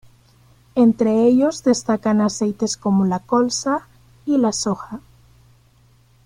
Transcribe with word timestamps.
Entre 0.73 1.27
ellos 1.27 1.61
destacan 1.63 2.21
aceites 2.21 2.75
como 2.75 3.05
la 3.05 3.19
colza 3.19 3.87
y 4.25 4.39
la 4.39 4.51
soja. 4.51 4.99